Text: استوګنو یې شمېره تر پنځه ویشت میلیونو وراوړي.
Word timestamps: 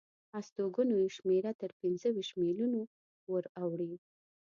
استوګنو 0.39 0.95
یې 1.03 1.09
شمېره 1.17 1.51
تر 1.61 1.71
پنځه 1.79 2.07
ویشت 2.13 2.33
میلیونو 2.41 2.81
وراوړي. 3.31 3.93